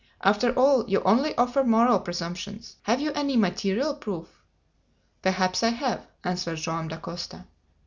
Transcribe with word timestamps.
After 0.21 0.51
all, 0.57 0.89
you 0.89 1.03
only 1.03 1.37
offer 1.37 1.63
moral 1.63 1.99
presumptions. 1.99 2.77
Have 2.81 2.99
you 3.01 3.11
any 3.13 3.37
material 3.37 3.93
proof?" 3.93 4.29
"Perhaps 5.21 5.61
I 5.61 5.69
have," 5.69 6.07
answered 6.23 6.55
Joam 6.57 6.87
Dacosta. 6.87 7.45